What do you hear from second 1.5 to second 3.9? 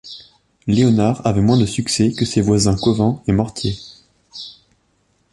de succès que ses voisins Covent & Mortier.